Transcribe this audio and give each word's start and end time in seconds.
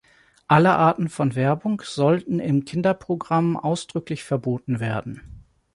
Alle 0.47 0.71
Arten 0.77 1.09
von 1.09 1.35
Werbung 1.35 1.83
sollten 1.85 2.39
in 2.39 2.65
Kinderprogrammen 2.65 3.55
ausdrücklich 3.55 4.23
verboten 4.23 4.79
werden. 4.79 5.21